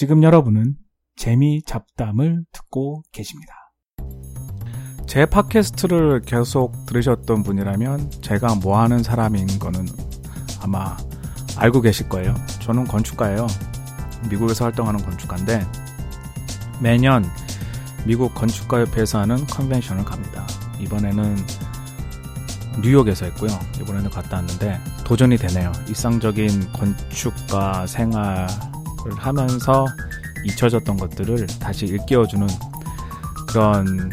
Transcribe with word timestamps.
지금 0.00 0.22
여러분은 0.22 0.76
재미 1.14 1.62
잡담을 1.62 2.46
듣고 2.52 3.02
계십니다. 3.12 3.52
제 5.06 5.26
팟캐스트를 5.26 6.22
계속 6.22 6.86
들으셨던 6.86 7.42
분이라면 7.42 8.10
제가 8.22 8.54
뭐 8.62 8.80
하는 8.80 9.02
사람인 9.02 9.58
거는 9.58 9.84
아마 10.62 10.96
알고 11.58 11.82
계실 11.82 12.08
거예요. 12.08 12.34
저는 12.62 12.84
건축가예요. 12.84 13.46
미국에서 14.30 14.64
활동하는 14.64 15.04
건축가인데 15.04 15.66
매년 16.80 17.22
미국 18.06 18.34
건축가협회에서 18.34 19.18
하는 19.18 19.46
컨벤션을 19.48 20.06
갑니다. 20.06 20.46
이번에는 20.78 21.36
뉴욕에서 22.82 23.26
했고요. 23.26 23.50
이번에는 23.82 24.08
갔다 24.08 24.38
왔는데 24.38 24.80
도전이 25.04 25.36
되네요. 25.36 25.70
일상적인 25.88 26.72
건축가 26.72 27.86
생활을 27.86 28.79
하면서 29.16 29.86
잊혀졌던 30.44 30.96
것들을 30.96 31.46
다시 31.58 31.86
일깨워주는 31.86 32.46
그런 33.48 34.10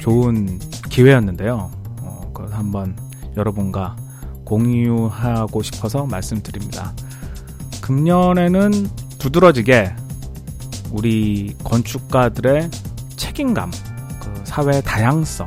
좋은 0.00 0.58
기회였는데요. 0.90 1.70
어, 2.00 2.30
그걸 2.34 2.52
한번 2.52 2.96
여러분과 3.36 3.96
공유하고 4.44 5.62
싶어서 5.62 6.06
말씀드립니다. 6.06 6.92
금년에는 7.80 8.88
두드러지게 9.18 9.94
우리 10.90 11.56
건축가들의 11.64 12.70
책임감, 13.16 13.70
그 14.20 14.42
사회 14.44 14.80
다양성, 14.80 15.46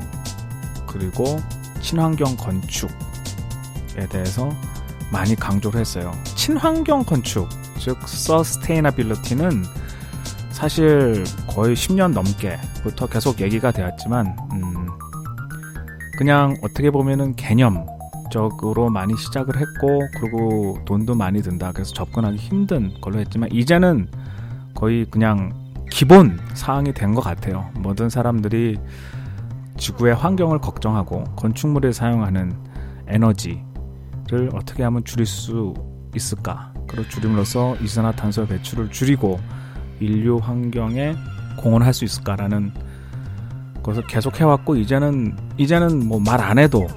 그리고 0.87 1.39
친환경 1.81 2.35
건축에 2.35 2.91
대해서 4.09 4.49
많이 5.11 5.35
강조를 5.35 5.79
했어요. 5.79 6.11
친환경 6.35 7.03
건축, 7.03 7.47
즉 7.79 7.97
서스테이너빌리티는 8.07 9.63
사실 10.51 11.23
거의 11.47 11.75
10년 11.75 12.13
넘게부터 12.13 13.07
계속 13.07 13.39
얘기가 13.41 13.71
되었지만 13.71 14.35
음, 14.53 14.87
그냥 16.17 16.55
어떻게 16.63 16.89
보면은 16.89 17.35
개념적으로 17.35 18.89
많이 18.89 19.15
시작을 19.15 19.55
했고 19.55 19.99
그리고 20.19 20.79
돈도 20.85 21.13
많이 21.15 21.41
든다. 21.43 21.71
그래서 21.73 21.93
접근하기 21.93 22.37
힘든 22.37 22.99
걸로 23.01 23.19
했지만 23.19 23.49
이제는 23.51 24.09
거의 24.73 25.05
그냥 25.11 25.53
기본 25.91 26.39
사항이 26.53 26.93
된 26.93 27.13
것 27.13 27.21
같아요. 27.21 27.69
모든 27.75 28.09
사람들이 28.09 28.79
지구의 29.77 30.15
환경을 30.15 30.57
걱정하고 30.59 31.23
건축물에 31.35 31.91
사용하는 31.91 32.57
에너지를 33.07 34.49
어떻게 34.55 34.83
하면 34.83 35.03
줄일 35.05 35.25
수 35.27 35.73
있을까? 36.15 36.73
그리고 36.87 37.07
줄임으로써 37.09 37.75
이산화탄소 37.77 38.47
배출을 38.47 38.89
줄이고 38.91 39.39
인류 39.99 40.37
환경에 40.37 41.15
공헌할 41.57 41.93
수 41.93 42.05
있을까라는 42.05 42.71
것을 43.83 44.05
계속 44.07 44.39
해왔고 44.39 44.75
이제는 44.77 45.35
이제는 45.57 46.07
뭐 46.07 46.19
말 46.19 46.41
안 46.41 46.59
해도 46.59 46.87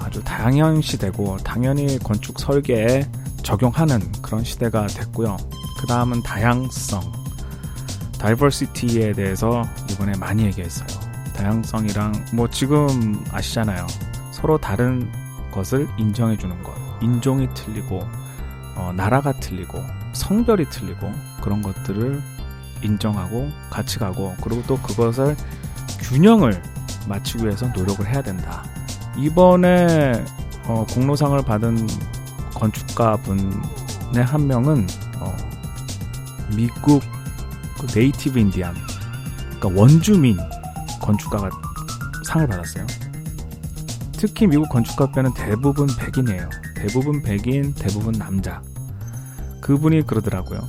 아주 0.00 0.22
당연시되고 0.24 1.38
당연히 1.38 1.98
건축 1.98 2.38
설계에 2.40 3.06
적용하는 3.42 4.00
그런 4.22 4.42
시대가 4.44 4.86
됐고요. 4.86 5.36
그 5.78 5.86
다음은 5.86 6.22
다양성, 6.22 7.00
다이버시티에 8.18 9.12
대해서 9.12 9.62
이번에 9.90 10.12
많이 10.18 10.44
얘기했어요. 10.44 10.86
다양성이랑 11.34 12.12
뭐 12.34 12.48
지금 12.50 13.24
아시잖아요. 13.32 13.86
서로 14.32 14.58
다른 14.58 15.10
것을 15.50 15.88
인정해 15.98 16.36
주는 16.36 16.60
것. 16.62 16.72
인종이 17.00 17.48
틀리고 17.54 18.00
어, 18.76 18.92
나라가 18.94 19.32
틀리고 19.32 19.84
성별이 20.12 20.70
틀리고 20.70 21.12
그런 21.40 21.62
것들을 21.62 22.22
인정하고 22.82 23.50
같이 23.70 23.98
가고 23.98 24.34
그리고 24.42 24.62
또 24.66 24.78
그것을 24.78 25.36
균형을 26.00 26.62
맞추기 27.08 27.44
위해서 27.44 27.66
노력을 27.68 28.06
해야 28.06 28.22
된다. 28.22 28.64
이번에 29.16 30.24
어, 30.66 30.86
공로상을 30.90 31.40
받은 31.42 31.86
건축가 32.54 33.16
분의 33.16 34.24
한 34.24 34.46
명은 34.46 34.86
어, 35.18 35.36
미국 36.54 37.02
그 37.78 37.86
native 37.98 38.38
Indian 38.38 38.74
그러니까 39.58 39.80
원주민 39.80 40.38
건축가가 41.00 41.50
상을 42.26 42.46
받았어요. 42.46 42.86
특히 44.12 44.46
미국 44.46 44.68
건축가협회는 44.68 45.32
대부분 45.34 45.88
백인이에요. 45.98 46.48
대부분 46.80 47.20
백인, 47.20 47.74
대부분 47.74 48.12
남자. 48.12 48.62
그분이 49.60 50.06
그러더라고요. 50.06 50.60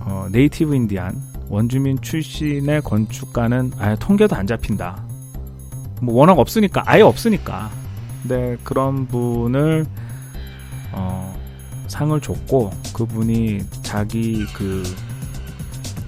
어, 0.00 0.28
native 0.30 0.74
Indian 0.74 1.22
원주민 1.48 1.98
출신의 2.02 2.82
건축가는 2.82 3.72
아예 3.78 3.96
통계도 3.98 4.36
안 4.36 4.46
잡힌다. 4.46 5.02
뭐 6.02 6.16
워낙 6.16 6.38
없으니까 6.38 6.82
아예 6.84 7.00
없으니까. 7.00 7.70
근데 8.20 8.58
그런 8.64 9.06
분을 9.06 9.86
어, 10.92 11.34
상을 11.88 12.20
줬고 12.20 12.70
그분이 12.92 13.60
자기 13.82 14.44
그 14.52 14.82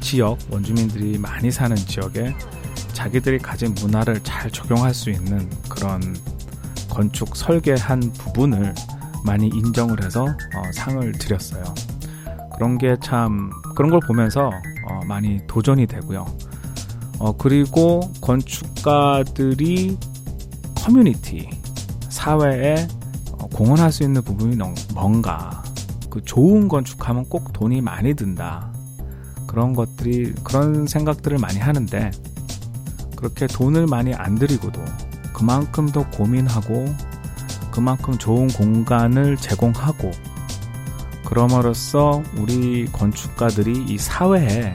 지역 0.01 0.39
원주민들이 0.51 1.17
많이 1.17 1.51
사는 1.51 1.75
지역에 1.75 2.35
자기들이 2.93 3.39
가진 3.39 3.75
문화를 3.81 4.21
잘 4.23 4.51
적용할 4.51 4.93
수 4.93 5.09
있는 5.09 5.49
그런 5.71 6.03
건축 6.99 7.37
설계한 7.37 8.01
부분을 8.19 8.75
많이 9.25 9.47
인정을 9.47 10.03
해서 10.03 10.25
어, 10.25 10.73
상을 10.75 11.13
드렸어요. 11.13 11.63
그런 12.57 12.77
게 12.77 12.97
참 13.01 13.53
그런 13.77 13.93
걸 13.93 14.01
보면서 14.01 14.51
어, 14.91 15.01
많이 15.07 15.39
도전이 15.47 15.87
되고요. 15.87 16.27
어, 17.21 17.37
그리고 17.37 18.01
건축가들이 18.21 19.97
커뮤니티 20.75 21.49
사회에 22.09 22.89
어, 23.31 23.47
공헌할 23.47 23.93
수 23.93 24.03
있는 24.03 24.21
부분이 24.21 24.57
뭔가 24.93 25.63
그 26.11 26.21
좋은 26.25 26.67
건축하면 26.67 27.27
꼭 27.29 27.53
돈이 27.53 27.81
많이 27.81 28.15
든다. 28.15 28.73
그런 29.47 29.73
것들이 29.73 30.35
그런 30.43 30.89
생각들을 30.89 31.39
많이 31.39 31.61
하는데 31.61 32.11
그렇게 33.15 33.47
돈을 33.47 33.87
많이 33.87 34.15
안 34.15 34.35
들이고도 34.35 34.83
그만큼 35.39 35.87
더 35.87 36.05
고민하고 36.11 36.93
그만큼 37.71 38.19
좋은 38.19 38.49
공간을 38.49 39.37
제공하고 39.37 40.11
그럼으로써 41.25 42.25
우리 42.37 42.87
건축가들이 42.87 43.85
이 43.85 43.99
사회에 43.99 44.73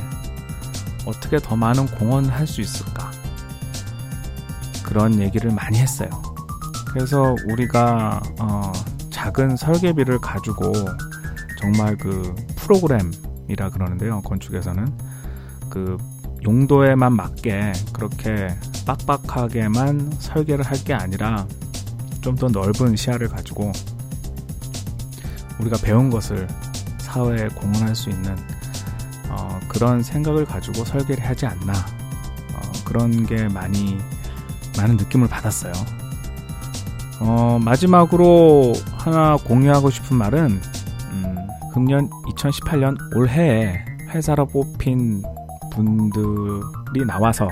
어떻게 1.06 1.38
더 1.38 1.58
많은 1.58 1.86
공헌을 1.88 2.32
할 2.32 2.48
수 2.48 2.62
있을까? 2.62 3.12
그런 4.84 5.20
얘기를 5.20 5.52
많이 5.52 5.80
했어요. 5.80 6.10
그래서 6.88 7.36
우리가 7.50 8.22
어, 8.40 8.72
작은 9.10 9.58
설계비를 9.58 10.20
가지고 10.20 10.72
정말 11.60 11.98
그 11.98 12.34
프로그램이라 12.56 13.70
그러는데요. 13.74 14.22
건축에서는 14.22 14.98
그 15.70 15.98
용도에만 16.44 17.14
맞게 17.16 17.72
그렇게 17.94 18.48
빡빡하게만 18.86 20.12
설계를 20.20 20.66
할 20.66 20.78
게 20.84 20.94
아니라 20.94 21.46
좀 22.22 22.36
더 22.36 22.48
넓은 22.48 22.96
시야를 22.96 23.28
가지고 23.30 23.72
우리가 25.60 25.78
배운 25.84 26.10
것을 26.10 26.48
사회에 27.00 27.48
공헌할 27.50 27.96
수 27.96 28.10
있는 28.10 28.36
어, 29.30 29.60
그런 29.68 30.02
생각을 30.04 30.46
가지고 30.46 30.84
설계를 30.86 31.26
하지 31.26 31.46
않나 31.46 31.74
어, 31.74 32.72
그런 32.86 33.26
게 33.26 33.48
많이 33.50 33.98
많은 34.78 34.98
느낌을 34.98 35.28
받았어요. 35.28 35.74
어, 37.20 37.60
마지막으로 37.64 38.74
하나 38.98 39.38
공유하고 39.38 39.90
싶은 39.90 40.18
말은 40.18 40.60
음, 41.12 41.48
금년 41.74 42.10
2018년 42.36 42.98
올해에 43.16 43.84
회사로 44.10 44.48
뽑힌 44.48 45.22
분들이 45.74 47.06
나와서 47.06 47.48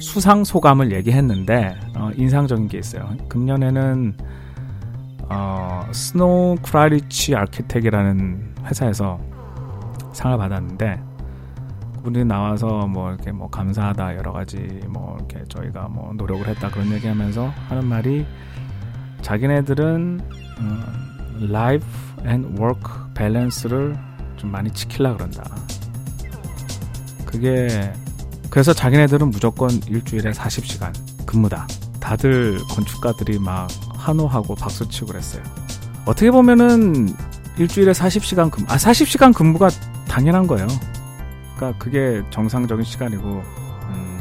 수상 0.00 0.44
소감을 0.44 0.92
얘기했는데 0.92 1.76
어, 1.96 2.10
인상적인 2.16 2.68
게 2.68 2.78
있어요. 2.78 3.08
금년에는 3.28 4.14
어, 5.30 5.82
Snow 5.92 6.56
Kreilich 6.62 7.36
Architects이라는 7.36 8.54
회사에서 8.64 9.20
상을 10.12 10.36
받았는데 10.38 11.00
그분이 11.96 12.24
나와서 12.24 12.86
뭐 12.86 13.10
이렇게 13.10 13.32
뭐 13.32 13.48
감사하다 13.50 14.16
여러 14.16 14.32
가지 14.32 14.56
뭐 14.88 15.16
이렇게 15.18 15.44
저희가 15.48 15.88
뭐 15.88 16.12
노력을 16.14 16.46
했다 16.46 16.70
그런 16.70 16.90
얘기하면서 16.92 17.48
하는 17.68 17.86
말이 17.86 18.24
자기네들은 19.22 20.20
어, 20.60 21.46
life 21.50 21.84
and 22.24 22.56
work 22.58 23.12
balance를 23.14 23.96
좀 24.36 24.50
많이 24.50 24.70
지킬라 24.70 25.14
그런다. 25.14 25.42
그게 27.28 27.92
그래서 28.48 28.72
자기네들은 28.72 29.30
무조건 29.30 29.70
일주일에 29.86 30.30
40시간 30.30 30.92
근무다. 31.26 31.68
다들 32.00 32.58
건축가들이 32.70 33.38
막 33.38 33.68
환호하고 33.94 34.54
박수치고 34.54 35.08
그랬어요. 35.08 35.42
어떻게 36.06 36.30
보면은 36.30 37.14
일주일에 37.58 37.92
40시간 37.92 38.50
근무, 38.50 38.66
아, 38.70 38.76
40시간 38.76 39.34
근무가 39.34 39.68
당연한 40.08 40.46
거예요. 40.46 40.66
그러니까 41.56 41.78
그게 41.78 42.22
정상적인 42.30 42.82
시간이고 42.84 43.24
음, 43.26 44.20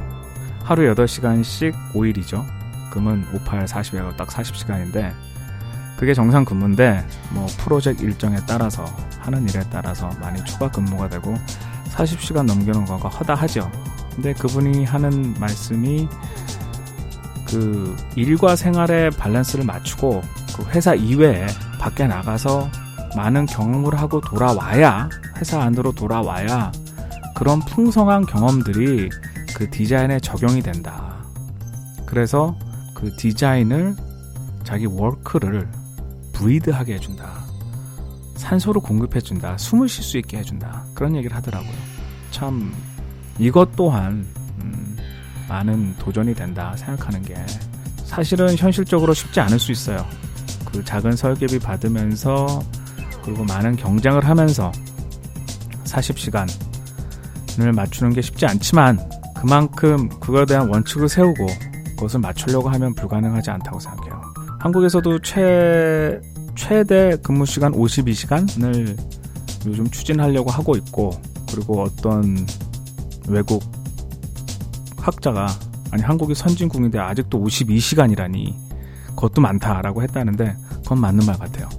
하루 0.63 0.94
8시간씩 0.94 1.94
5일이죠. 1.94 2.44
그러면 2.89 3.25
58, 3.33 3.65
40이고 3.65 4.18
딱 4.18 4.27
40시간인데 4.27 5.13
그게 5.98 6.13
정상 6.13 6.44
근무인데 6.44 7.07
뭐 7.30 7.48
프로젝트 7.57 8.04
일정에 8.04 8.38
따라서 8.45 8.83
하는 9.19 9.48
일에 9.48 9.62
따라서 9.71 10.09
많이 10.19 10.44
추가 10.44 10.69
근무가 10.69 11.07
되고 11.07 11.33
40시간 11.97 12.45
넘기는 12.45 12.85
거가 12.85 13.09
허다하죠. 13.09 13.69
근데 14.13 14.33
그분이 14.33 14.85
하는 14.85 15.33
말씀이 15.39 16.07
그 17.47 17.95
일과 18.15 18.55
생활의 18.55 19.11
밸런스를 19.11 19.65
맞추고 19.65 20.21
그 20.55 20.65
회사 20.69 20.94
이외에 20.94 21.47
밖에 21.79 22.07
나가서 22.07 22.69
많은 23.15 23.45
경험을 23.45 23.99
하고 23.99 24.21
돌아와야 24.21 25.09
회사 25.38 25.61
안으로 25.61 25.91
돌아와야 25.94 26.71
그런 27.35 27.59
풍성한 27.59 28.25
경험들이 28.25 29.09
그 29.55 29.69
디자인에 29.69 30.19
적용이 30.19 30.61
된다. 30.61 31.17
그래서 32.05 32.55
그 32.94 33.15
디자인을 33.15 33.95
자기 34.63 34.85
work를 34.86 35.68
breathe하게 36.33 36.95
해준다. 36.95 37.46
산소를 38.38 38.81
공급해준다. 38.81 39.57
숨을 39.57 39.89
쉴 39.89 40.04
수 40.04 40.18
있게 40.18 40.38
해준다. 40.38 40.86
그런 40.94 41.16
얘기를 41.16 41.36
하더라고요. 41.36 41.74
참 42.31 42.74
이것 43.39 43.75
또한 43.75 44.25
음, 44.60 44.98
많은 45.50 45.95
도전이 45.98 46.34
된다 46.36 46.75
생각하는 46.78 47.22
게 47.22 47.36
사실은 48.04 48.56
현실적으로 48.56 49.13
쉽지 49.13 49.39
않을 49.42 49.60
수 49.60 49.72
있어요. 49.72 50.06
그 50.72 50.84
작은 50.84 51.16
설계비 51.16 51.60
받으면서 51.60 52.62
그리고 53.24 53.44
많은 53.44 53.75
경쟁을 53.75 54.25
하면서 54.25 54.72
40시간을 55.83 57.75
맞추는 57.75 58.13
게 58.13 58.22
쉽지 58.22 58.45
않지만 58.45 59.00
그만큼 59.36 60.10
그거에 60.19 60.45
대한 60.45 60.69
원칙을 60.69 61.10
세우고 61.10 61.48
그것을 61.98 62.19
맞추려고 62.19 62.69
하면 62.69 62.94
불가능하지 62.95 63.51
않다고 63.51 63.80
생각해요. 63.80 64.22
한국에서도 64.60 65.19
최, 65.19 66.19
최대 66.57 67.15
근무 67.24 67.45
시간 67.45 67.71
52시간을 67.71 69.00
요즘 69.68 69.89
추진하려고 69.89 70.50
하고 70.50 70.75
있고 70.75 71.12
그리고 71.50 71.83
어떤 71.83 72.45
외국 73.30 73.63
학자가 74.98 75.48
아니 75.92 76.04
한국이 76.04 76.36
선진국인데 76.36 77.00
아직도 77.00 77.42
52시간이라니 77.42 78.54
그것도 79.09 79.39
많다라고 79.39 80.01
했다는데 80.04 80.57
그건 80.83 81.00
맞는 81.00 81.25
말 81.25 81.38
같아요. 81.38 81.69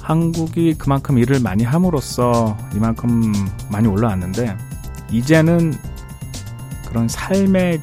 한국이 0.00 0.74
그만큼 0.74 1.18
일을 1.18 1.40
많이 1.40 1.62
함으로써 1.62 2.58
이만큼 2.74 3.32
많이 3.70 3.86
올라왔는데 3.86 4.56
이제는 5.12 5.74
그런 6.88 7.06
삶의 7.08 7.80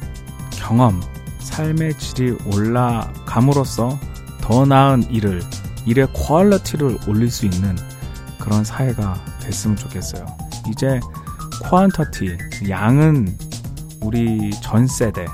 경험, 0.50 1.00
삶의 1.40 1.94
질이 1.94 2.36
올라감으로써 2.52 3.98
더 4.40 4.66
나은 4.66 5.10
일을 5.10 5.40
일의 5.88 6.06
quality를 6.12 6.98
올릴 7.08 7.30
수 7.30 7.46
있는 7.46 7.74
그런 8.38 8.62
사회가 8.62 9.24
됐으면 9.40 9.74
좋겠어요. 9.76 10.26
이제 10.68 11.00
quantity 11.62 12.36
양은 12.68 13.38
우리 14.02 14.50
전 14.60 14.86
세대 14.86 15.24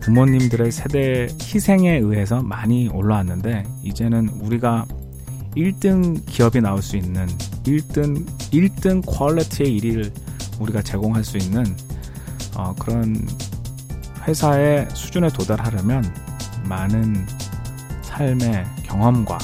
부모님들의 0.00 0.72
세대 0.72 1.28
희생에 1.42 1.98
의해서 1.98 2.42
많이 2.42 2.88
올라왔는데 2.88 3.64
이제는 3.82 4.28
우리가 4.40 4.86
1등 5.54 6.24
기업이 6.24 6.60
나올 6.62 6.80
수 6.80 6.96
있는 6.96 7.26
1등 7.64 8.26
1등 8.52 9.02
quality의 9.04 9.76
일을 9.76 10.10
우리가 10.58 10.80
제공할 10.80 11.22
수 11.22 11.36
있는 11.36 11.64
어, 12.56 12.74
그런 12.78 13.26
회사의 14.26 14.88
수준에 14.94 15.28
도달하려면 15.28 16.02
많은 16.64 17.26
삶의 18.02 18.64
경험과 18.84 19.38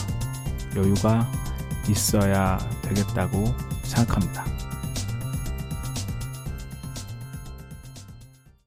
여유가 0.77 1.31
있어야 1.89 2.59
되겠다고 2.83 3.55
생각합니다. 3.83 4.52